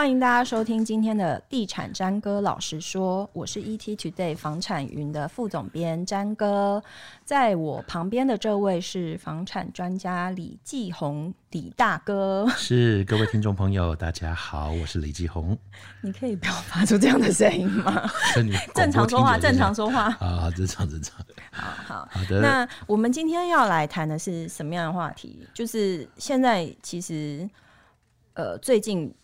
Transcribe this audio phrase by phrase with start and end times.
[0.00, 6.82] 欢迎大家收听今天的地产詹哥老实说，我是 ET Today 房产云的副总编詹哥，
[7.22, 12.48] 在我旁边的这位是房产专家李继红李大哥。
[12.56, 15.54] 是各位听众朋友，大家好，我是李继红。
[16.00, 18.10] 你可以不要发出这样的声音吗？
[18.74, 20.04] 正常说话，正常说话。
[20.18, 21.18] 啊，正常正常。
[21.52, 22.40] 好好好的。
[22.40, 25.46] 那我们今天要来谈的是什么样的话题？
[25.52, 27.46] 就是现在其实
[28.32, 29.14] 呃最近。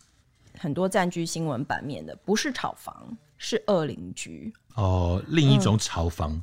[0.59, 5.23] 很多占据新闻版面的不是炒房，是恶邻居哦。
[5.28, 6.42] 另一种炒房，嗯、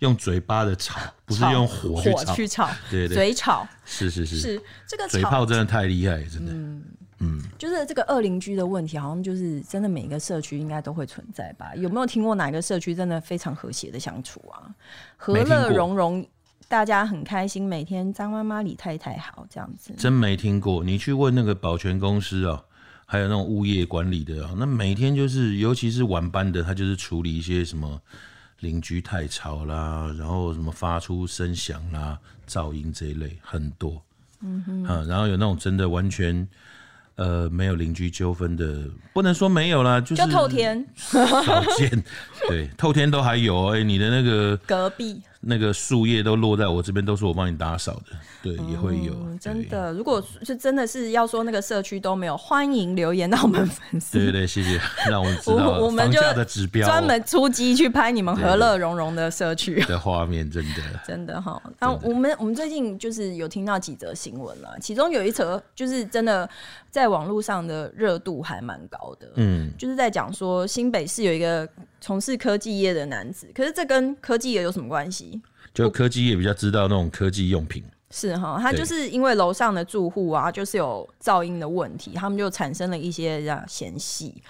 [0.00, 2.16] 用嘴巴的炒，不是用火去炒。
[2.16, 6.52] 火去炒对，对对，嘴炒是是是是这个嘴炮真的太厉害，真的。
[6.52, 6.84] 嗯
[7.20, 11.74] 嗯，就是这个恶邻居的问题，好像就是真的每一个社区应该都会存在吧？
[11.74, 14.72] 有没有听过哪个社区真的非常和谐的相处啊？
[15.16, 16.24] 和乐融融，
[16.68, 19.92] 大家很开心，每天张妈妈李太太好这样子。
[19.98, 22.64] 真没听过，你去问那个保全公司哦。
[23.10, 27.98] 还有那种物业管理的啊，那每天就是，尤其是晚班的，他就是处理一些什么
[28.60, 34.02] 邻居太吵啦，然后什么发出声响啦、噪音这一类很多。
[34.42, 36.46] 嗯哼，啊，然后有那种真的完全
[37.14, 38.84] 呃没有邻居纠纷的，
[39.14, 42.04] 不能说没有啦，就是就透天少见，
[42.46, 45.22] 对，透天都还有哎、欸，你的那个隔壁。
[45.40, 49.14] 那个树叶都落在我这边，都是我帮你打扫的，对，也会有。
[49.40, 54.18] 真的，如果是真的是要说那个社区都没有，欢迎留言到我们粉丝。
[54.18, 56.20] 对对对，谢谢， 让我们知道我们就
[56.82, 61.62] 专门出击去拍你们和乐融融的社区的画面，真的， 真的哈。
[61.78, 66.48] 那我们我们最近就是有听到几则新闻了，其中有一则就是真的
[66.90, 71.68] 在网络上的热度还蛮高的，嗯，就是在讲说新北市有一个
[72.00, 75.40] 从事科技业的男子，可是这跟科技业有什么关系？
[75.74, 84.42] 就科技业比较知道那种科技用品，是哈，他就是因为楼上的住户啊，就是有噪音的问题，他们就产生了一些这样嫌隙，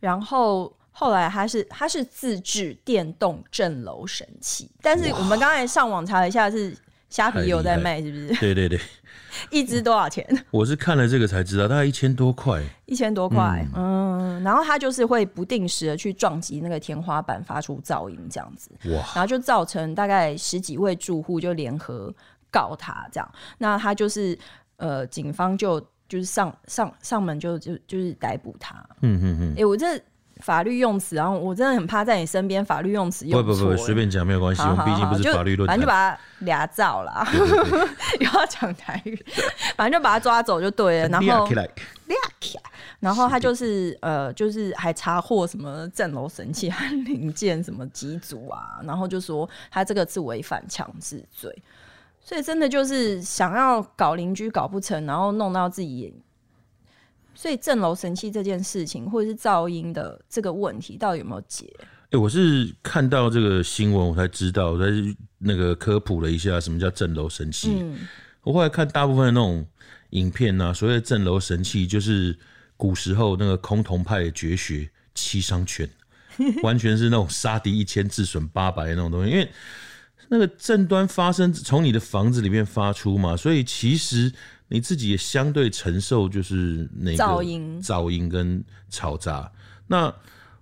[0.00, 6.74] 然后后来他是他是自制电动震楼神器，但是我们刚才上网查了一下是。
[7.12, 8.28] 虾皮有在卖，是不是？
[8.40, 8.80] 对 对对，
[9.50, 10.26] 一支多少钱？
[10.50, 12.62] 我是看了这个才知道，大概一千多块。
[12.86, 18.70] 一千多块，嗯，嗯，然后它就是会不定时的去撞击那个天花板，发出噪音，这样子。
[18.90, 19.02] 哇！
[19.14, 22.12] 然后就造成大概十几位住户就联合
[22.50, 23.32] 告他，这样。
[23.58, 24.38] 那他就是
[24.76, 28.74] 呃，警方就就是上上上门就就就是逮捕他。
[29.00, 29.52] 嗯嗯嗯。
[29.52, 30.00] 哎、欸，我这。
[30.42, 33.54] 法律用词，然后我真的很怕在你身边法律用词用错。
[33.54, 35.66] 不不不，随便讲没有关系，我们毕竟不是法律论。
[35.66, 37.26] 反正就把他俩照了，
[38.20, 39.16] 又要讲台语，
[39.76, 41.08] 反正就把他抓走就对了。
[41.20, 41.48] 然后，
[43.00, 51.50] 然后他就是呃，就是还查获什么震楼神器和零件什么机组啊，然后就说他这个是违反强制罪，
[52.20, 56.14] 所以真的就是想要搞邻居搞不成，然后弄到自己。
[57.34, 61.72] 所以震楼神器这件事情，或者是噪音的这个问题，到底有没有解？
[61.78, 64.84] 哎、欸，我是看到这个新闻，我才知道，我才
[65.38, 67.70] 那个科普了一下什么叫震楼神器。
[67.80, 67.98] 嗯、
[68.42, 69.66] 我后来看大部分的那种
[70.10, 72.38] 影片啊，所谓的震楼神器，就是
[72.76, 75.88] 古时候那个崆峒派的绝学七伤拳，
[76.62, 79.30] 完全是那种杀敌一千自损八百的那种东西。
[79.30, 79.50] 因为
[80.28, 84.32] 那个震端发生从你的房子里面发出嘛，所以其实。
[84.72, 89.52] 你自己也相对承受就是那个噪音、噪音跟嘈杂。
[89.86, 90.10] 那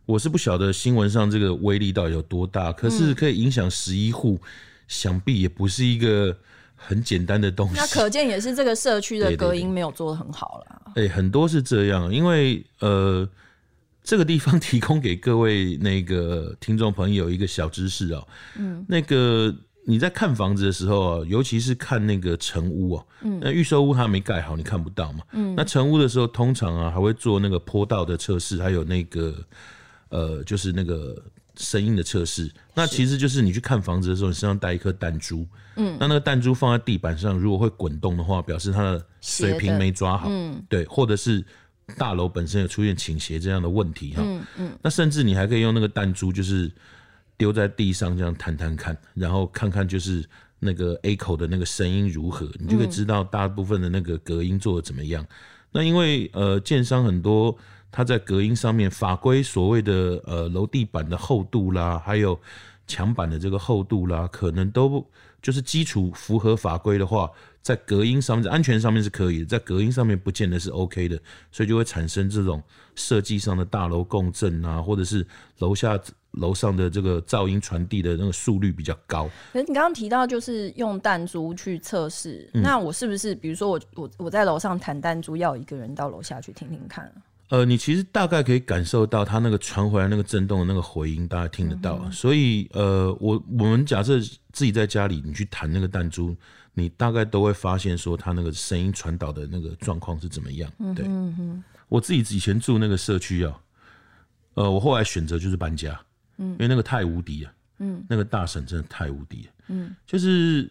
[0.05, 4.41] 我是不晓得新闻上这个威力到底有多大，可是可以影响十一户，
[4.89, 6.37] 想必也不是一个
[6.75, 7.77] 很简单的东西。
[7.77, 10.93] 那可见也是这个社区的隔音没有做得很好啦。
[10.97, 13.29] 哎，很多是这样，因为呃，
[14.03, 19.55] 这个地方提供给各位那个听众朋友一个小知识哦，嗯，那个。
[19.87, 25.25] 你在看房子的时候啊，尤其是看那个成屋啊，嗯，那预售屋它没盖好，你看不到嘛。
[25.33, 29.35] 嗯，那成屋的时候，通常啊还会做那个坡道的测试，还有那个
[30.11, 31.17] 呃，就是那个
[31.57, 32.53] 声音的测试。
[32.75, 35.47] 那其实就是你去看房子的时候，你身上带一颗弹珠，
[35.77, 41.43] 嗯，那那个弹珠放在地板上，如果会滚动的话，表示它的水平没抓好，嗯，对，或者是
[41.97, 46.71] 大楼本身有出现倾斜这样的问题哈，嗯嗯，那甚至你还可以用那个弹珠，就是。
[47.41, 50.23] 丢在地上这样弹弹看，然后看看就是
[50.59, 55.27] 那个 A 口的那个声音如何，你就可以知道大部分的那个隔音做的怎么样。
[55.73, 57.57] 那因为呃，建商很多，
[57.91, 62.39] 它在隔音上面法规所谓的呃楼地板的厚度啦，还有
[62.87, 65.03] 墙板的这个厚度啦，可能都
[65.41, 67.31] 就是基础符合法规的话，
[67.63, 71.21] 在隔音上面、在安全上面是可以的，在隔音上面不见得是 OK 的，
[71.51, 72.63] 所以就会产生这种
[72.95, 75.27] 设计上的大楼共振啊，或者是
[75.59, 76.01] 楼下。
[76.35, 79.29] 楼上的这个噪音传递的那个速率比较高。
[79.53, 87.13] 可是你刚刚提到就是用弹珠去测试，嗯、那我是不是比如说我我我在楼上弹弹珠，要一个人到楼下去听听看？
[87.51, 92.01] 呃，你其实大概可以感受到它那个传回来那个震动的那个回音，大家听得到。
[92.05, 94.21] 嗯、所以，呃，我我们假设
[94.53, 96.37] 自己在家里，你去弹那个弹珠，
[96.75, 100.71] 你大概都会发现说它那个声音传导的那个状况是怎么样。
[100.95, 103.61] 对，嗯哼，我自己以前住那个社区啊，
[104.55, 106.01] 呃，我后来选择就是搬家，
[106.39, 110.71] 嗯，因为那个太无敌了，嗯，那个大婶真的太无敌了，嗯，就是，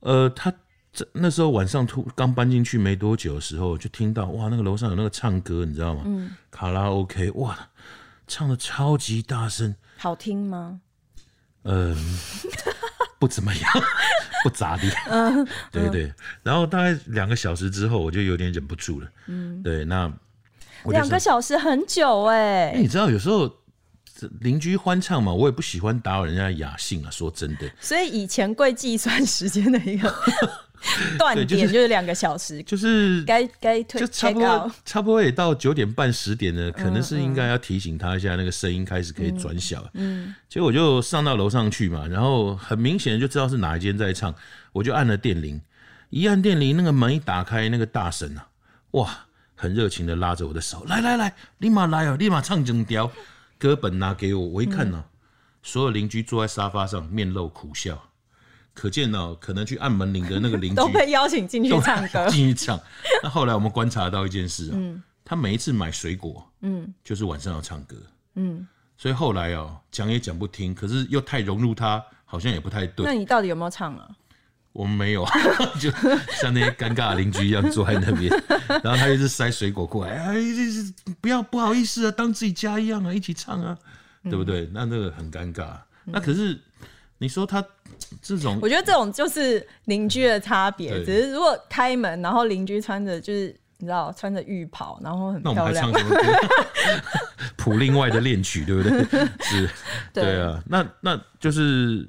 [0.00, 0.52] 呃，他。
[0.94, 6.02] 这那时候晚上突刚搬进去没多久的时候，就听到哇，那个楼上有那个唱歌，你知道吗？
[6.06, 7.68] 嗯，卡拉 OK，哇，
[8.28, 10.80] 唱的超级大声，好听吗？
[11.64, 11.96] 嗯，
[13.18, 13.62] 不怎么样，
[14.44, 14.88] 不咋地。
[15.10, 16.12] 嗯，对对。
[16.42, 19.08] 然后大概两个小时之后，我就有点忍不住了。
[19.26, 20.12] 嗯，对，那
[20.84, 22.74] 两个小时很久哎。
[22.76, 23.50] 你知道有时候
[24.40, 27.10] 邻居欢唱嘛，我也不喜欢打扰人家的雅兴啊。
[27.10, 30.14] 说真的，所以以钱柜计算时间的一个。
[31.18, 39.82] 断点就是两个小时，就是该该退，就差不多差不多也到九点半十点了，可能是应该要提醒他一下，那个声音开始可以转小。
[39.94, 44.34] 嗯，结果我就上到楼上去嘛，然后很明显就知道是哪一间在唱，
[44.72, 45.58] 我就按了电铃，
[46.10, 48.46] 一按电铃，那个门一打开，那个大神啊，
[48.90, 53.10] 哇，很热情的拉着我的手，来来来，立马来哦，立马唱整条，
[53.58, 55.04] 歌本拿给我，我一看呢，
[55.62, 58.10] 所有邻居坐在沙发上，面露苦笑。
[58.72, 62.78] 可见呢、喔，可能去按门铃的那个邻居 都被邀请进去唱歌，进去唱。
[63.22, 64.74] 那后来我们观察到一件事啊、
[65.24, 67.96] 他每一次买水果，嗯，就是晚上要唱歌，
[68.34, 68.66] 嗯，
[68.98, 73.06] 所以后来哦、喔，讲也讲不听，可是又太融入他，好像也不太对。
[73.06, 74.10] 那你到底有没有唱啊？
[74.74, 75.24] 我们没有，
[75.80, 75.90] 就
[76.38, 78.30] 像那些尴尬的邻居一样坐在那边，
[78.84, 80.34] 然后他一直塞水果过来，哎，
[81.22, 83.78] 不要不好意思啊，当自己家一样啊，一起唱啊，
[84.24, 84.68] 嗯、对不对？
[84.74, 85.64] 那那个很尴尬。
[86.04, 86.60] 嗯、那可是。
[87.18, 87.64] 你说他
[88.20, 91.02] 这种，我觉得这种就是邻居的差别。
[91.04, 95.64] 只是如果开门，然后邻居穿着就是你知道穿着浴袍，然后很漂亮。
[95.64, 97.06] 那我们还唱什么歌？
[97.56, 98.98] 谱另外的恋曲，对不对？
[99.40, 99.70] 是，
[100.12, 100.60] 对，对啊。
[100.66, 102.06] 那那就是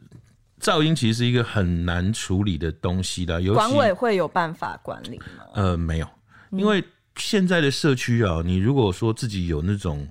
[0.66, 3.40] 噪音，其实是一个很难处理的东西的。
[3.54, 5.46] 管委会有办法管理吗？
[5.54, 6.08] 呃，没有，
[6.50, 6.84] 因为
[7.18, 10.08] 现在的社区啊，你如果说自己有那种。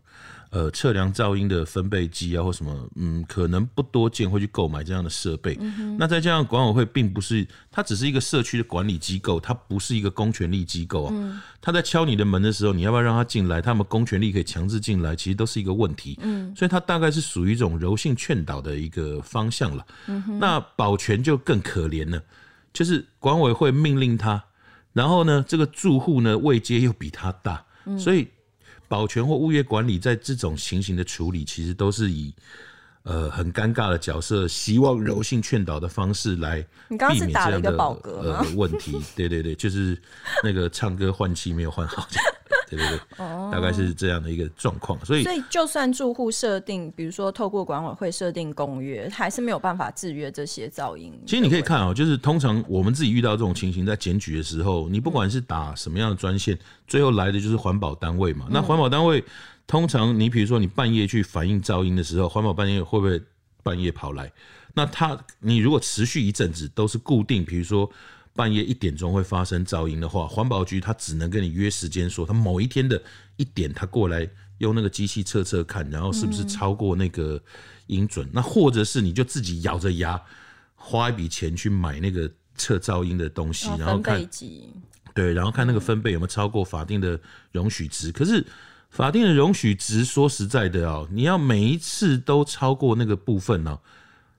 [0.54, 5.58] 呃，测量噪音的分贝机啊，或什么，嗯，可能不多见会去购买这样的设备。
[5.60, 11.12] 嗯、那再加上管委会并不是，它只是一个社区的管理机构，它不是一个公权力机构啊。
[11.12, 13.60] 嗯、他在敲你的门的时候，你要不要让他进来？
[13.60, 16.16] 他们公权力可以强制进来，其实都是一个问题。
[16.22, 19.84] 嗯，所以它大概是属于一种柔性劝导的一个方向了。
[20.06, 22.22] 嗯、哼那保全就更可怜了，
[22.72, 24.40] 就是管委会命令他，
[24.92, 28.28] 然后呢，这个住户呢位阶又比他大，嗯、所以。
[28.88, 32.32] 保全或物业管理在这种情形的处理，其实都是以
[33.02, 39.00] 呃很尴尬的角色，希望柔性劝导的方式来避免这样的呃问题。
[39.14, 40.00] 对对对，就是
[40.42, 42.06] 那个唱歌换气没有换好。
[42.68, 42.98] 对对对，
[43.50, 51.12] 大概是这样的一个状况，所以所以就算住户设定，比如说透过管委会设定公约，还是没有办法制约这些噪音。
[51.26, 58.46] 其实你可以看啊，就是通常我们自己遇到这种情形，在检举的时候，你不管是打什么样的专线，最后来的就是环保单位嘛。
[58.50, 59.24] 那环保单位
[59.66, 63.20] 通常，你比如说你半夜去反映噪音的时候，环保半夜会不会
[63.62, 64.30] 半夜跑来？
[64.74, 67.90] 那他你如果持续一阵子都是固定，比如说。
[68.34, 73.00] 半夜一点钟会发生噪音的话，环保局他只能跟你约时间，说他某一天的
[73.36, 77.40] 一点他过来用那个机器测测看，然后是不是超过那个
[77.86, 78.26] 音准。
[78.26, 80.20] 嗯、那或者是你就自己咬着牙
[80.74, 84.28] 花一笔钱去买那个测噪音的东西，然后看
[85.14, 87.20] 对，然后看那个分贝有没有超过法定的
[87.52, 88.10] 容许值。
[88.10, 88.44] 可是
[88.90, 93.78] 法定的容许值，说实在的啊，你要每一次都超过那个部分呢，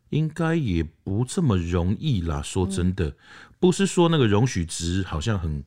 [0.09, 2.41] 应该也不这么容易啦。
[2.41, 3.13] 说真的。
[3.65, 5.63] 不是说那个容许值好像很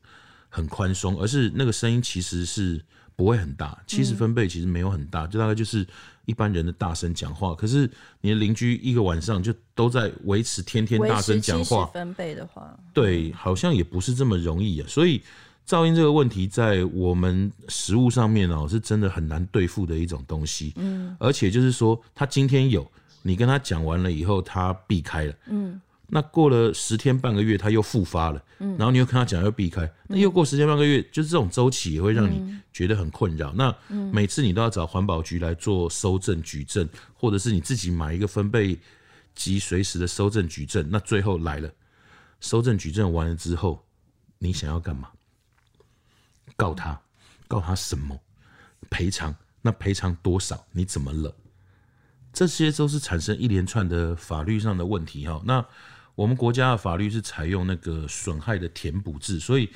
[0.47, 2.81] 很宽松，而是那个声音其实是
[3.13, 5.85] 不会很大，七十分贝其实没有很大，就大概就是
[6.23, 7.53] 一般人的大声讲话。
[7.53, 7.91] 可是
[8.21, 14.87] 你的邻居一个晚上就都在维持天天大声讲话，分贝的话，对，好像也不是这么容易啊。
[14.87, 15.21] 所以
[15.67, 20.71] 噪音这个问题在我们食物上面哦，是真的很难对付的一种东西。
[20.77, 22.89] 嗯，而且就是说，他今天有，
[23.23, 25.33] 你跟他讲完了以后，他避开了。
[25.49, 25.81] 嗯。
[26.09, 33.51] 那过了十天半个月，他又复发了，嗯、然后你又跟他讲要避开，那又过十天半个月，就是这种周期也会让你觉得很困扰。
[33.51, 38.77] 嗯、那每次你都要找环保局来做收证举证，或者是你自己买一个分贝
[39.35, 40.87] 及，随时的收证举证。
[40.89, 41.69] 那最后来了，
[42.39, 43.85] 收证举证完了之后，
[44.37, 45.09] 你想要干嘛？
[46.55, 46.99] 告他，
[47.47, 48.19] 告他什么？
[48.89, 49.35] 赔偿？
[49.61, 50.65] 那赔偿多少？
[50.71, 51.35] 你怎么了？
[52.31, 55.41] 这些都是产生一连串的法律上的问题哈。
[55.45, 55.65] 那
[56.19, 59.69] 我们国家的法律是采用那个损害的填补制，所以，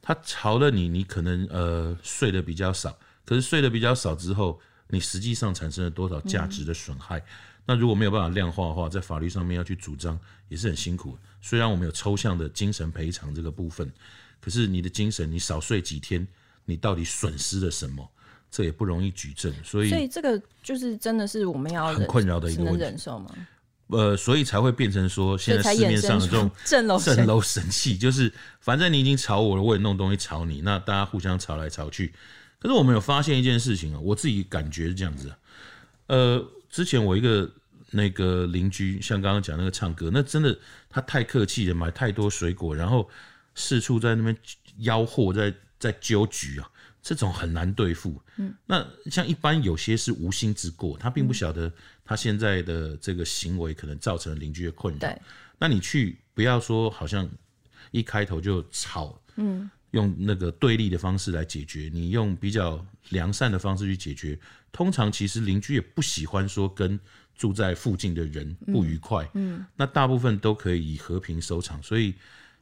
[0.00, 7.18] 他朝了你，你可能呃睡的比较少，可是睡得比较少之后，你实际上产生了多少价值的损害？
[7.18, 7.24] 嗯、
[7.66, 10.16] 那如果没有办法量化的话，在法律上面要去主张
[10.48, 11.18] 也是很辛苦。
[11.42, 13.90] 虽然我们有抽象的精神赔偿这个部分，
[14.40, 16.24] 可是你的精神你少睡几天，
[16.64, 18.08] 你到底损失了什么？
[18.52, 19.52] 这也不容易举证。
[19.64, 22.78] 所以，所以这个就是真的是我们要很困扰的一个问题。
[22.78, 23.34] 忍受吗？
[23.88, 32.12] 呃，所以才会变成说，现在市面上的这种镇楼神器，就是反正你已经吵我了，我也弄东西吵你，那大家互相吵来吵去。
[32.58, 35.32] 可是我们有发现一件事情啊，我自己感觉是这样子。
[36.08, 37.50] 呃，之前我一个
[37.90, 40.58] 那个邻居，像刚刚讲那个唱歌，那真的
[40.90, 43.08] 他太客气了，买太多水果，然后
[43.54, 44.36] 四处在那边
[44.80, 46.68] 吆喝，在在揪局啊，
[47.02, 48.20] 这种很难对付。
[48.36, 51.72] 嗯，那像一般有些是无心之过，他并不晓得
[52.04, 55.00] 他现在的这个行为可能造成邻居的困扰。
[55.00, 55.22] 对，
[55.58, 57.28] 那你去不要说好像
[57.90, 59.70] 一开头就吵，嗯。
[59.92, 64.38] 用那个对立的方式来解决，你用比较良善的方式去解决，
[64.70, 67.00] 通常其实邻居也不喜欢说跟
[67.34, 72.12] 住在附近的人不愉快，嗯，嗯，那大部分都可以以和平收场，所以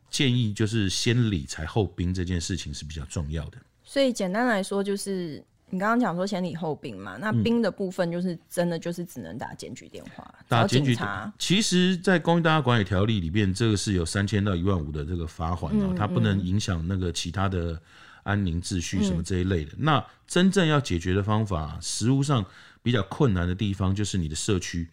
[0.08, 3.58] 建议就是先理才后兵这件事情是比较重要的。
[3.86, 5.42] 所以简单来说就是。
[5.68, 10.96] 你刚刚讲说先礼后兵嘛，那兵的部分就是真的就是只能打检举电话，嗯、打检举。
[11.40, 17.76] 其实，在公寓大厦管理条例里面，这个是有三千到一万五的这个罚款哦，它不能影响那个其他的
[18.22, 19.72] 安宁秩序什么这一类的。
[19.72, 22.46] 嗯、那真正要解决的方法，实务上
[22.80, 24.88] 比较困难的地方就是你的社区。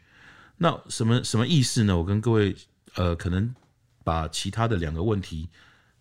[0.58, 1.96] 那什么什么意思呢？
[1.96, 2.56] 我跟各位
[2.96, 3.54] 呃，可能
[4.04, 5.48] 把其他的两个问题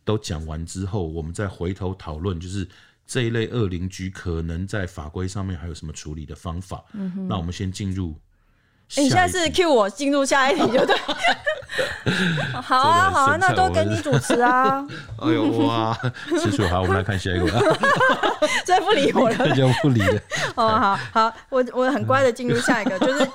[0.04, 2.68] 都讲完之后，我们再回头讨论，就是。
[3.04, 6.82] 这一类恶邻居可能在法规上面还有什么处理的方法？
[6.94, 8.14] 嗯哼，那我们先进入。
[8.96, 10.96] 你现在是 cue 我进入下一题，就对。
[12.62, 14.86] 好啊，好啊，那都给你主持啊。
[15.18, 15.98] 哎呦哇，
[16.40, 17.76] 吃醋好，我们来看下一个。
[18.64, 20.22] 再不理我了，就不理了。
[20.54, 23.28] 哦，好好，我我很乖的进入下一个，就是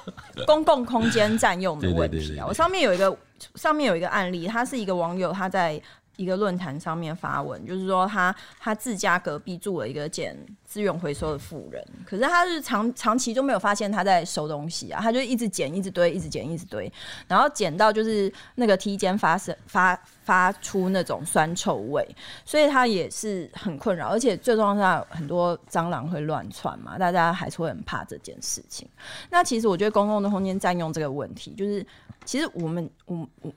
[0.48, 2.46] 公共空间占用的问题啊。
[2.48, 3.16] 我上面有一个，
[3.56, 5.80] 上面有一个案例，他是一个网友，他在。
[6.18, 16.92] 一个论坛上面发文，就是说他他自家隔壁住了一个捡资源回收的妇人，可是他是长长期就没有发现他在收东西啊，他就一直捡一直堆，一直捡一直堆，
[17.28, 22.06] 然后捡到就是那个梯间发生发发出那种酸臭味，
[22.44, 28.88] 所以他也是很困扰，而且最重要是很多蟑螂会乱窜嘛，大家还是会很怕这件事情。
[29.30, 31.86] 那其实我觉得公共的空间占用这个问题，就是
[32.26, 33.54] 其实我们我我。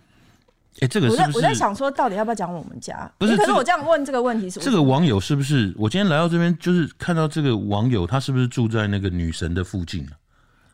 [0.80, 3.10] 哎，这个是是我在我在想说，到底要不要讲我们家？
[3.18, 5.74] 不是，可是我这样问这个问题是，这个网友是不是？
[5.76, 10.12] 我今天来到这边，就是看到这个网友，他是不是住在那个女神的附近啊？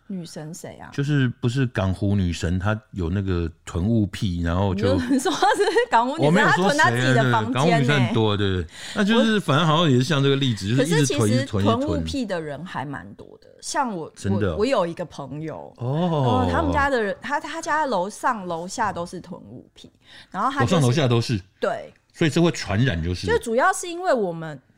[0.08, 0.90] 女神谁啊？
[0.92, 5.32] 就是不是港湖女神，她有那个囤物癖，然后就 说是
[5.90, 7.52] 港湖女神，她囤她自己的房间。
[7.52, 8.66] 港湖女神很多，对对。
[8.94, 13.48] 那就是反正好像也是像这个例子，就是一直囤，一直囤，囤物癖的人还蛮多的。
[13.60, 19.90] 像我，真的，我有一个朋友哦，他们家的人，他他家楼上楼下都是囤物癖，
[20.30, 24.75] 然后他楼上楼下都是对，所以这会传染，就是就主要是因为我们哎。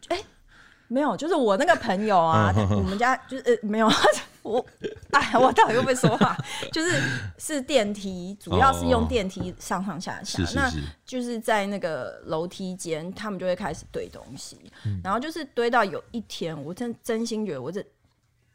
[0.88, 3.88] 没有，就是我那个朋友啊，我们家就是呃没有
[4.42, 4.64] 我，
[5.10, 6.36] 哎，我到底会不会说话？
[6.72, 7.00] 就是
[7.36, 10.70] 是电梯，主要是用电梯上上下下，那
[11.04, 14.58] 就是在那个楼梯间，他们就会开始堆东西，
[15.04, 17.84] 然后就是堆到有一天，我真真心觉得，我这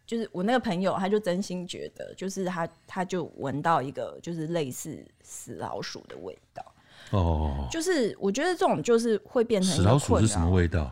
[0.08, 6.66] 就是我那个朋友，他就真心觉得，就是他他就闻到一个就是类似死老鼠的味道。
[7.12, 10.92] 哦，就是我觉得这种就是会变成死老鼠是什么味道？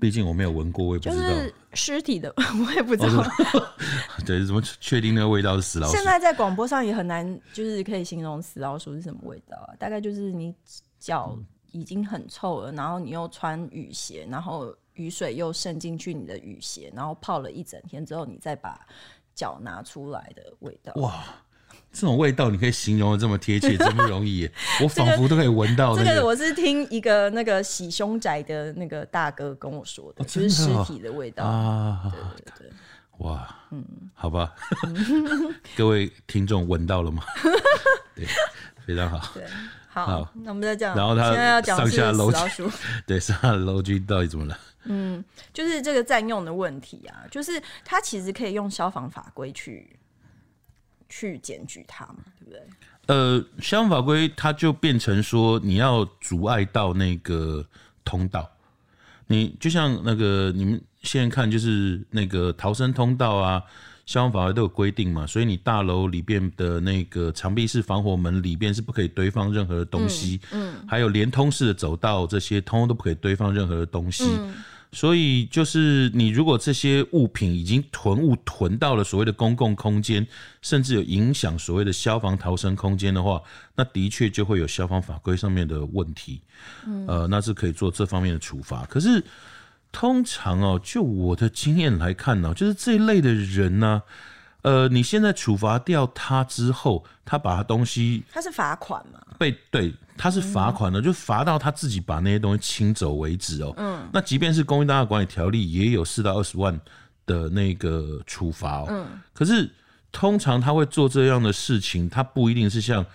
[0.00, 1.28] 毕竟我没有闻过，我也不知道。
[1.28, 3.20] 就是尸体的， 我也不知道。
[3.20, 3.26] 哦、
[4.24, 5.94] 对，怎么确定那个味道是死老鼠？
[5.94, 9.74] 现在在广播上也很难，就是可以形容死老鼠是什么味道啊？
[9.78, 10.54] 大概就是你
[10.98, 11.36] 脚
[11.72, 18.78] 已经很臭了，然后你又穿雨鞋，然后雨水又渗进去你的雨鞋，然后泡了一整天之后，你再把
[19.34, 20.92] 脚拿出来的味道。
[21.02, 21.24] 哇！
[21.90, 24.48] 这种味道你可以形容的这么贴切， 真不容易。
[24.82, 26.08] 我仿佛都可以闻到、那個。
[26.08, 32.12] 这个我是听一个那个洗凶宅的那个大哥跟我说的，就是尸体的味道啊。
[32.12, 32.72] 对对对，
[33.18, 34.52] 哇，嗯，好吧，
[35.76, 37.22] 各位听众闻到了吗？
[38.14, 38.26] 对，
[38.86, 39.32] 非常好。
[39.34, 39.44] 对，
[39.88, 40.94] 好，好那我们再讲。
[40.94, 42.70] 然后他现在要讲上下楼老鼠，
[43.06, 44.58] 对，上下楼居到底怎么了？
[44.84, 49.98] 嗯，就是这个占用的问题啊，就是他其实可以用消防法规去。
[51.08, 52.60] 去检举他嘛，对不对？
[53.06, 57.64] 呃，消防法规它就变成说，你要阻碍到那个
[58.04, 58.50] 通道，
[59.26, 63.62] 你就像那个你们现在看，就是那个逃生通道啊，
[64.04, 74.24] 消防法规都有规定嘛，所以你大楼里边的那个长壁式防火门里边是不可以堆放任何的东西，嗯，嗯，还有连通式的走道这些，通通都不可以堆放任何的东西。
[74.26, 74.54] 嗯
[74.90, 80.26] 所以就是你如果这些物品已经囤物囤到了所谓的公共空间，
[80.62, 83.40] 甚至有影响所谓的消防逃生空间的话，
[83.76, 86.40] 那的确就会有消防法规上面的问题。
[87.06, 88.84] 呃，那是可以做这方面的处罚。
[88.86, 89.22] 可是
[89.92, 94.02] 通常哦，就我的经验来看呢，就是这一类的人呢。
[94.62, 99.20] 呃，你现在处罚掉他之后，他把他东西，他是罚款吗？
[99.38, 103.72] 被对，他是罚款的，嗯、就罚到他自己把那些东西清走为止哦。
[103.76, 106.78] 嗯，那即便是公益大厦管理条例也有四到二十万
[107.24, 108.86] 的那个处罚哦。
[108.90, 109.70] 嗯，可是
[110.10, 113.06] 通常他会做这样的事情，他不一定是像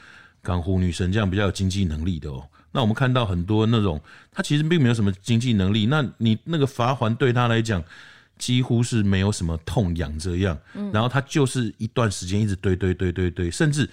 [0.41, 2.41] 港湖女神这样比较有经济能力的哦。
[2.71, 3.99] 那我们看到很多那种，
[4.31, 7.83] 他其实并没有什么经济能力，那你那个罚款对他来讲。
[8.37, 10.57] 几乎是没有什么痛痒这样，
[10.91, 13.89] 然后他就是一段时间一直堆堆堆堆堆，甚至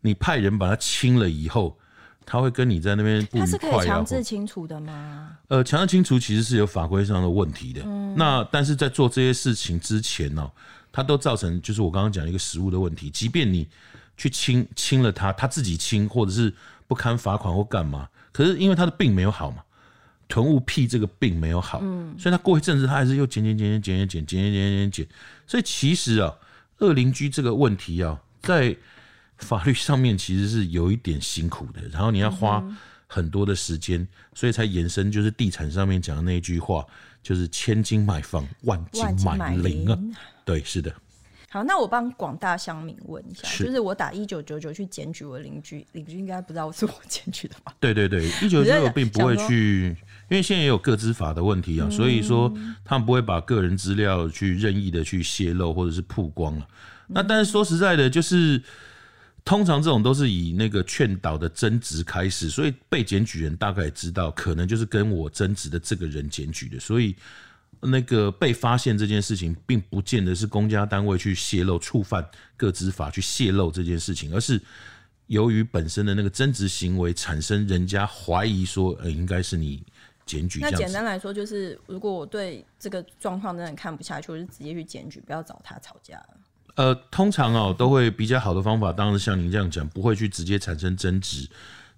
[0.00, 1.76] 你派人把它清了以后，
[2.24, 3.46] 他会跟你在那边不愉快。
[3.46, 5.36] 他是可以强制清除的吗？
[5.48, 7.84] 呃，强制清除其实是有法规上的问题的。
[8.16, 10.50] 那但是在做这些事情之前呢，
[10.90, 13.10] 它都造成就是我刚刚讲一个食物的问题。
[13.10, 13.68] 即便你
[14.16, 16.52] 去清清了他，他自己清或者是
[16.86, 19.62] 不堪罚款或干嘛，可是因为他的病没有好嘛。
[20.30, 21.80] 囤物癖这个病没有好，
[22.16, 24.78] 所以他过一阵子他还是又减减减减减减减减减。
[24.78, 25.06] 减减，
[25.46, 26.32] 所以其实啊，
[26.78, 28.74] 恶邻居这个问题啊，在
[29.38, 32.64] 法律上面其实是有一点辛苦的，然后你要花
[33.06, 36.86] 很多的时间，所以才延伸就是地产上面讲的那一句话，
[37.22, 39.04] 就是千金买房，万金
[39.36, 39.98] 买邻啊，
[40.44, 40.94] 对，是的。
[41.52, 47.74] 好，那我帮广大乡民问一下，是就是我打一九九九去检举我邻居，邻居应该不知道是我 检举的吧？
[47.80, 49.88] 对对对，一九九九并不会去，
[50.28, 52.52] 因为现在也有个资法的问题啊，嗯、所以说
[52.84, 56.68] 他们不会把个人资料去任意的去泄露或者是曝光了。
[57.08, 58.62] 嗯、那但是说实在的，就是
[59.44, 67.16] 通常这种都是以那个劝导的争执开始，所以被检举人大概知道，可能就是跟我争执的这个人检举的，所以。
[67.82, 74.60] 那个被发现这件事情，并不见得是公家单位去泄露触犯各执法去泄露这件事情，而是
[75.26, 79.82] 由于本身的那个争执行为产生，人家怀疑说，呃，应该是你
[80.26, 80.60] 检举。
[80.60, 86.28] 那简单来说，就是如果我对这个状况真的看不下去，我就直接去检举，不要找他吵架了。
[86.76, 91.48] 呃，通常哦，都会比较好的方法，当然像您这样讲，不会去直接产生争执。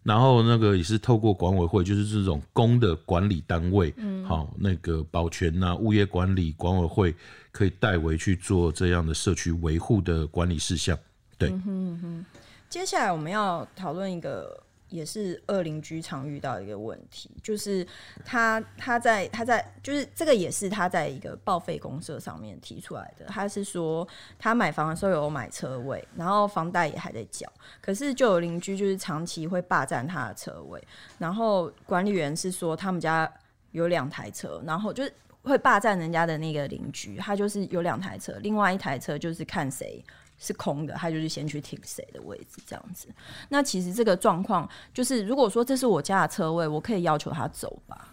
[0.03, 7.15] 然后那个也是透过管委会，就是这种公的管理单位，嗯，好，那个保全呐、啊、物业管理管委会
[7.51, 10.99] 可以代为去做这样的社区维护的管理事项。
[11.39, 12.27] 对，嗯哼哼，
[12.69, 14.63] 接下来我们要讨论一个。
[14.93, 17.85] 也是二邻居常遇到一个问题，就是
[18.25, 23.25] 他他在他在就是这个也是他在一个报废公社上面提出来的。
[23.27, 24.07] 他是说
[24.39, 27.51] 他买房的时候有买车位，然后房贷也还在缴，
[27.81, 30.83] 可是就有邻居就是长期会霸占他的车位，
[31.19, 33.31] 然后管理员是说他们家
[33.71, 40.05] 有两台车，然后就是会霸占人家的那个邻居，他就是有两台车，另外一台车就是看谁。
[40.43, 43.07] 是空的，他就是先去停谁的位置这样子。
[43.49, 48.09] 那其实这个状况就是，如果说这是我家的车位，我可以要求他走吧？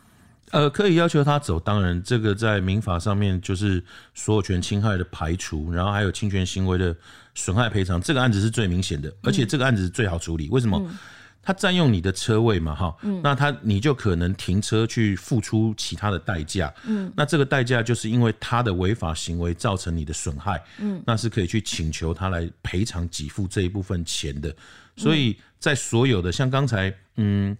[0.51, 1.59] 呃，可以要求他走。
[1.59, 6.95] 当然，这个在民法上面就是所有权侵害的排除，然后还有侵权行为的
[7.33, 7.99] 损害赔偿。
[7.99, 10.49] 这个案子是最明显的，而且这个案子是最好处理。
[10.49, 10.79] 为什么？
[10.85, 10.97] 嗯
[11.41, 24.53] 他占用你的车位嘛，哈，那他你就可能停车去付出其他的代价，嗯，那这个代价就是因为他的违法行为造成你的损害，嗯，那是可以去请求他来赔偿给付这一部分钱的。
[24.95, 27.57] 所以在所有的像刚才，嗯，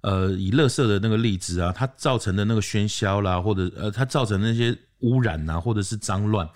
[0.00, 6.46] 呃，以乐色的那个例子啊，它造成的那个喧嚣啦，或者呃，它造成那些污染啊，或者是脏乱，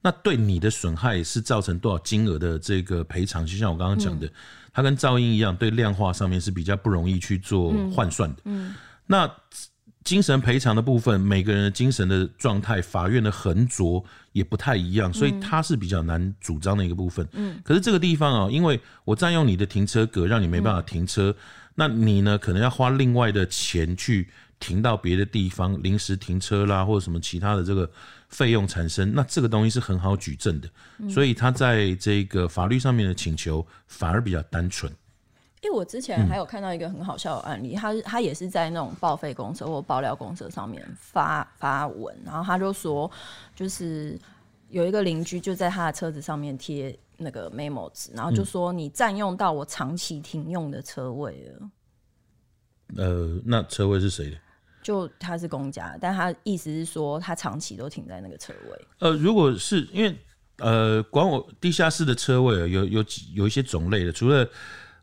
[0.00, 3.44] 那对你的损害是造成多少金额的这个赔偿？
[3.44, 4.30] 就像我刚刚讲的。
[4.70, 8.42] 它跟噪音一样，对量化上面是比较不容易去做换算的。
[8.44, 8.74] 嗯，嗯，
[9.06, 9.28] 那
[10.04, 17.26] 精神赔偿的部分，每个人的精神的状态，法院的横着也不太一样，所以它是比较难主张的一个部分。
[17.32, 21.34] 嗯，可是这个地方啊，因为我占用你的停车格，让你没办法停车，
[21.74, 24.28] 那你呢，可能要花另外的钱去
[24.60, 27.90] 停到别的地方，临时停车啦，或者什么其他的这个。
[28.28, 30.68] 费用产生，那这个东西是很好举证的，
[31.10, 34.92] 所以他在这个法律上面的请求反而比较单纯。
[35.60, 43.10] 因为我之前还有看到一个很好笑的案例，他他也是在那种报废公社或爆料公社上面发发文，然后他就说，
[43.56, 44.16] 就是
[44.68, 51.70] 有一个邻居就在他的车子上面贴那个 memo 纸，然后就说你占用到我长期停用的车位了。
[52.96, 54.36] 呃，那车位是谁的？
[54.88, 58.88] 就他是公家，但他意思是说他长期都停在那个车位。
[59.00, 60.16] 呃，如果是因为
[60.56, 64.48] 呃，管我地下室的车位有有几有一些种类的，除了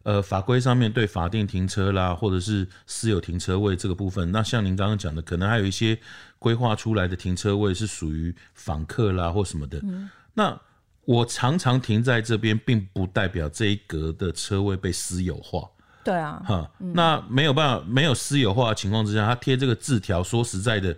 [0.01, 5.95] 呃法规上面对法定停车啦，或者是私有停车位这个部分，那像您刚刚讲的，可能还有一些
[6.39, 9.79] 规划出来的停车位是属于访客啦或什么的。
[10.33, 10.59] 那
[11.05, 15.69] 我常常停在这边，并不代表这一格的车位被私有化。
[16.05, 20.95] 对啊，哈，那没有办法，没有私有化的情况之下，他贴这个字条，说实在的，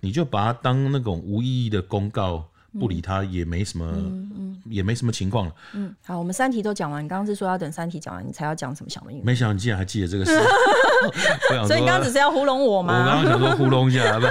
[0.00, 2.44] 你就把它当那种无意义的公告，
[2.78, 5.46] 不理他也没什么，嗯嗯、也没什么情况。
[5.46, 5.52] 了。
[5.72, 10.38] 嗯，好，我们三题都讲完，你刚刚是说要等三题讲完，你才要讲什么小问没想到你竟然还记得这个事，
[11.66, 13.00] 所以你刚刚只是要糊弄我吗？
[13.00, 14.26] 我刚刚想说糊弄一下，不，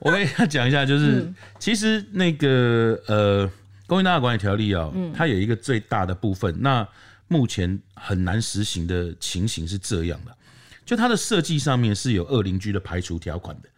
[0.00, 3.50] 我跟他讲一下，就是、嗯、其实那个呃，
[3.86, 6.88] 公寓大厦管理条例啊、它有一个最大的部分，那。
[7.32, 10.36] 目前很难实行的情形是这样的，
[10.84, 13.68] 就它的设计上面是有恶邻居的排除条款的，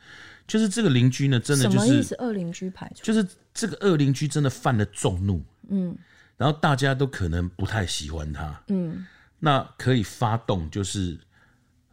[0.47, 2.15] 就是这个邻居呢，真的就是什么意思？
[2.15, 3.05] 恶邻居排除？
[3.05, 5.95] 就是这个恶邻居真的犯了众怒，嗯，
[6.39, 9.07] 然后大家都可能不太喜欢他，嗯，
[9.39, 11.19] 那可以发动就是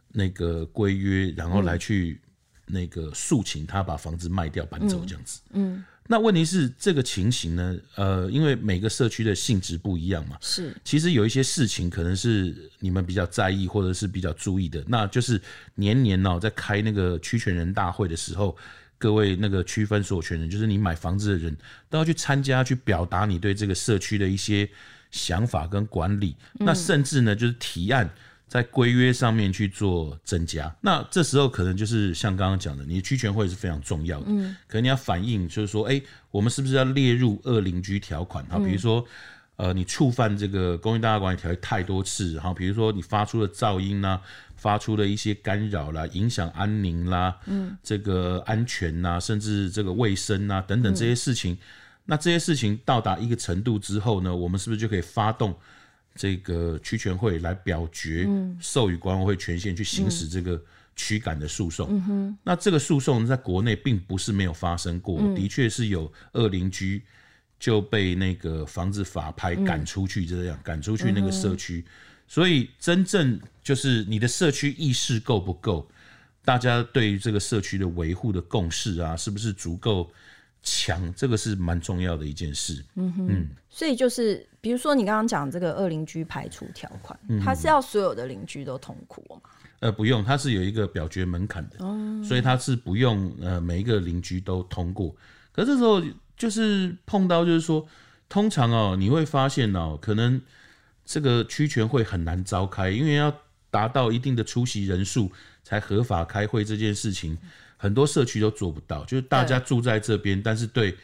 [0.08, 2.18] 那个规约，然后来去
[2.64, 5.74] 那个诉请他把房子卖掉搬走这样子，嗯。
[5.76, 7.76] 嗯那问题是这个情形呢？
[7.94, 10.74] 呃，因为每个社区的性质不一样嘛，是。
[10.82, 15.40] 其实有一些事情可能是你们比较在意或者是比较注意的，那就是
[15.76, 18.56] 年年哦，在开那个区权人大会的时候，
[18.98, 21.56] 各位那个区分所有权人，就是你买房子的人
[21.88, 24.68] 都要去参加，去表达你对这个社区的一些
[25.12, 26.34] 想法跟管理。
[26.58, 28.10] 嗯、那甚至呢，就是提案。
[28.50, 34.26] 在规约上面去做增加，那这时候可能就是像刚刚讲的，你的区权会是非常重要的。
[34.26, 38.44] 嗯，可能你要反映，就是说，哎，我们是不是要列入二邻居条款？
[38.46, 39.06] 哈，比如说，
[39.54, 44.20] 呃，你触犯这个公寓大厦管理条例太多次，哈，比如说你发出了噪音啦，
[44.56, 51.56] 发出了一些干扰啦，影响安宁啦，嗯，这个安全呐，甚至这个卫生呐等等这些事情，
[52.06, 55.56] 那这些事情到达一个程度之后呢，我们是不是就可以发动？
[56.14, 58.28] 这个区权会来表决，
[58.60, 60.60] 授予管委会权限去行使这个
[60.96, 61.88] 驱赶的诉讼。
[62.08, 67.02] 嗯，那这个诉讼在国内并不是没有发生过，的确是有二邻居
[67.58, 71.84] 就被那个房子法拍赶出去，这样赶出去那个社区。
[72.26, 75.88] 所以真正就是你的社区意识够不够，
[76.44, 80.10] 大家对于这个社区的维护的共识啊，是不是足够？
[80.62, 82.84] 强，这个是蛮重要的一件事。
[82.96, 89.40] 嗯哼，嗯，所以就是比如说你刚刚讲这个二邻居排除条款，嗯、它是要所有的邻居都痛苦吗？
[89.80, 95.14] 呃，不用，它是有一个表决门槛的，嗯、所以它是不用呃每一个邻居都通过。
[95.52, 96.02] 可是这时候
[96.36, 97.86] 就是碰到就是说，
[98.28, 100.40] 通常哦你会发现哦，可能
[101.06, 103.34] 这个区权会很难召开，因为要
[103.70, 105.32] 达到一定的出席人数
[105.64, 107.38] 才合法开会这件事情。
[107.82, 110.94] 很多社区都做不到，就是大家住在这边，但是对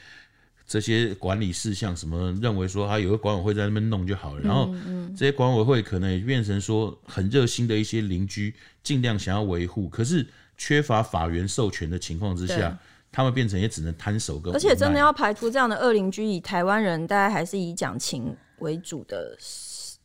[0.67, 4.43] 这些管理事项什么认为说，他有个管委会在那边弄就好了。
[4.43, 4.75] 嗯、然后
[5.17, 10.27] 这些管委会可能也变成说很热心的一些邻居，尽量想要维护，可是
[10.59, 12.79] 缺乏法源授权的情况之下，
[13.11, 14.53] 他们变成也只能摊手跟。
[14.53, 19.35] 而且真的要排除这样的恶邻居，以台湾人大概还是以讲情为主的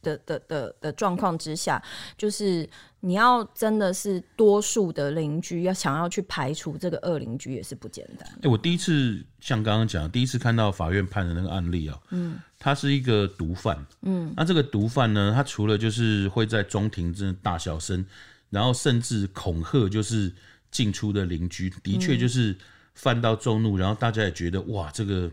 [0.02, 1.82] 的的的的状况之下，
[2.18, 2.70] 就是。
[3.04, 8.30] 你要真的是多数的邻居要想要去排除这个恶邻居也是不简单。
[8.44, 18.06] 哎，我第一次像刚刚讲，第一次看到法院判的那个案例啊，嗯，他是一个毒贩，嗯，那这个毒贩呢，他除了就是会在中庭真的大小声，
[18.52, 20.32] 然后甚至恐吓就是
[20.70, 22.56] 进出的邻居，的确就是
[22.94, 25.28] 犯到众怒，然后大家也觉得哇这个，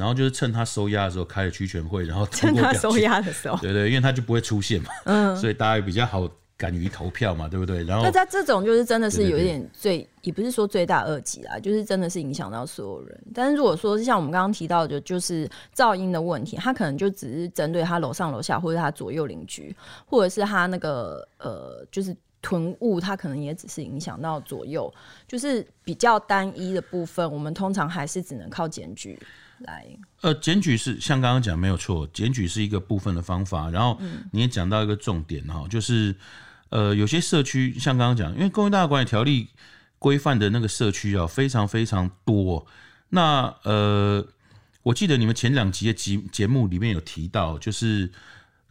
[0.00, 6.26] 然后就是趁他收押的时候开了区权会，然后 趁他收押的时候， 对对，因为他就不会出现嘛， 嗯，所以大家也比较好。
[6.60, 7.82] 敢于投票嘛，对不对？
[7.84, 13.18] 然后，那在这种就是真的是有一点最，对对对，也不是说罪大恶极啦，就是真的是影响到所有人。
[13.34, 24.92] 但是如果说像我们刚刚提到的，就是噪音的问题，他可能就只是针对他楼上楼下或者他左右邻居，或者是他那个呃，就是囤物，他可能也只是影响到左右，
[25.26, 27.32] 就是比较单一的部分。
[27.32, 29.18] 我们通常还是只能靠检举
[29.60, 29.86] 来。
[30.20, 33.70] 呃，检举是像刚刚讲没有错，检举是一个部分的方法。
[33.70, 34.00] 然后
[34.32, 36.14] 你也讲到一个重点哈，就是。
[36.70, 39.48] 呃，有些社区像刚刚讲，因为公益大厦管理条例
[39.98, 42.64] 规范的那个社区啊，非常非常多。
[43.08, 44.24] 那呃，
[44.84, 48.08] 我记得你们前两集的节节目里面有提到，就是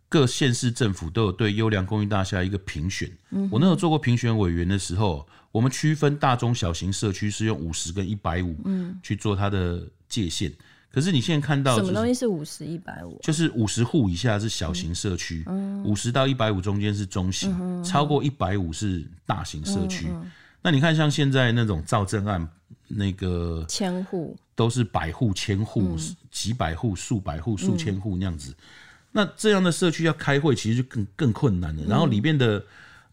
[0.08, 3.12] 各县市政府都有对优良公寓大厦一个评选。
[3.32, 10.49] 嗯，我那时候做过评选委员的时候，我们区分大中小型社区是用五十跟一百五，嗯，去做它的界限。
[10.91, 13.19] 可是你现在看到什么东西是五十一百五？
[13.21, 15.45] 就是五十户以下是小型社区，
[15.84, 20.08] 五十到一百五中间是中型，超过一百五是大型社区。
[20.62, 22.45] 那你看，像现在那种造镇案，
[22.88, 25.95] 那个千户都是百户、千户、
[26.32, 28.54] 几百户、数百户、数千户那样子。
[29.12, 31.84] 那这样的社区要开会，其实就更更困难了。
[31.88, 32.63] 然后里面的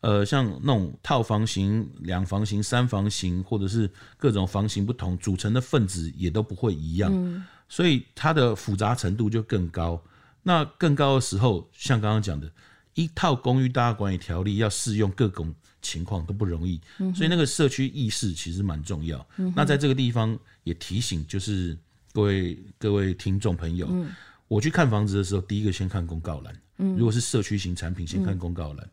[0.00, 10.02] 呃，像那种套房型、两房型、三房型，或者是各种房型不同组成的分子也都不会一样，嗯、所以它的复杂程度就更高。
[10.42, 12.50] 那更高的时候，像刚刚讲的，
[12.94, 19.24] 一套公寓大厦管理条例要适用各种情况都不容易，嗯、所以那个社区意识其实蛮重要。
[19.36, 21.76] 嗯、那在这个地方也提醒，就是
[22.12, 24.10] 各位各位听众朋友，嗯、
[24.48, 28.90] 我去看房子的时候，第一个先看公告栏，嗯、如果是社区型产品，先看公告栏。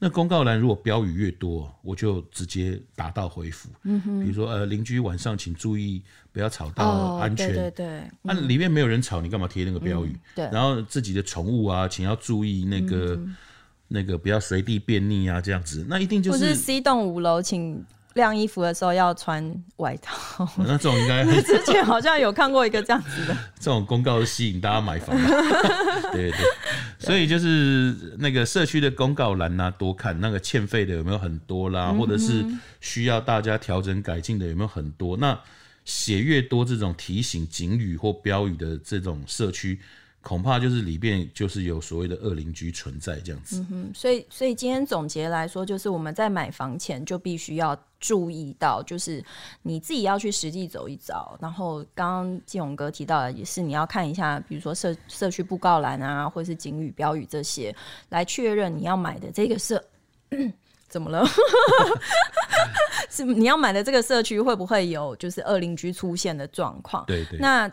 [0.00, 3.68] 嗯那公告栏如果标语越多，我就直接打道回府。
[3.82, 6.84] 嗯哼，比如说呃，邻居晚上请注意，不要吵到
[7.16, 7.50] 安全。
[7.50, 10.08] 哦、对对对，那、嗯啊、里面没有人吵，你干嘛贴那个标语？
[10.08, 10.44] 嗯、对。
[10.50, 13.36] 然后自己的宠物啊，请要注意那个、嗯、
[13.88, 16.38] 那个不要随地便溺啊，这样子，那一定就是。
[16.38, 17.84] 不是 C 栋五楼，请。
[18.14, 25.28] 晾衣服的时候要穿外套，那这种应该 之前好像有看过一个这样子的，这种公告是吸引大家买房的，
[26.12, 26.46] 对对对，
[26.98, 32.44] 所以就是那个社区的公告栏呐，多看那个欠费的有没有很多啦，或者是
[32.80, 35.38] 需要大家调整改进的有没有很多，那
[35.84, 39.80] 写越多这种提醒警语或标语的这种社区。
[40.22, 43.60] 恐怕就是里边就是有所谓的恶邻居存在这样子。
[43.60, 49.24] 嗯哼，所以所以今天总结来说，就是我们在买房前就必须要注意到，就是
[49.62, 51.36] 你自己要去实际走一遭。
[51.40, 57.74] 然后刚刚季勇哥提到的也是，你要看一下，比如说社社区布告栏啊，或是警语标语这些，
[58.10, 59.82] 来确认你要买的这个社
[60.86, 61.24] 怎么了？
[63.08, 67.04] 是你要买的这个社区会不会有就是恶邻居出现的状况？
[67.06, 67.38] 对对。
[67.38, 67.70] 那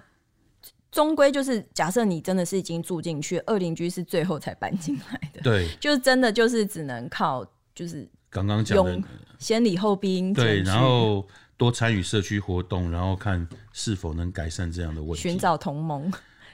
[0.97, 8.99] 终归就是，假设你真的是已经住进去，二邻居是最后才搬进来的，对，就是真的就是只能靠就是刚刚讲的
[9.37, 11.23] 先礼后兵，对，然后
[11.55, 16.11] 多参与社区活动，然后看是否能改善这样的问题，寻找同盟。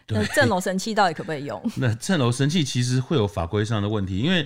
[0.09, 1.63] 那 震楼神器到底可不可以用？
[1.77, 4.45] 那震楼神器其实会有法规上的问题，因为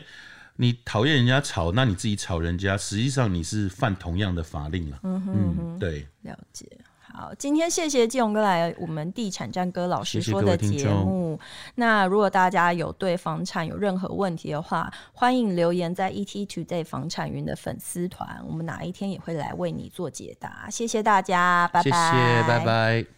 [0.58, 5.00] 你讨厌人家吵，那你自己吵人家，实际上你是犯同样的法令了。
[5.02, 6.68] 嗯哼嗯哼，对，了解。
[7.18, 11.40] 好，今天谢谢季勇哥来我们地产战哥老师说的节目。
[11.74, 20.68] 那如果大家有对房产有任何问题的话，欢迎留言在 ET Today 房产云的粉丝团，我们哪一天也会来为你做解答。
[20.70, 23.17] 谢谢大家，拜拜，谢谢，拜拜。